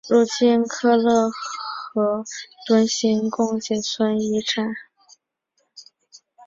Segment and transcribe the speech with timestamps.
[0.09, 2.25] 如今喀喇河
[2.65, 4.61] 屯行宫仅存遗址。